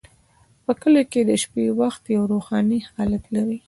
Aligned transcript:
په 0.63 0.71
کلیو 0.81 1.09
کې 1.11 1.21
د 1.29 1.31
شپې 1.41 1.65
وخت 1.81 2.03
یو 2.15 2.23
روحاني 2.33 2.79
حالت 2.93 3.23
لري. 3.35 3.57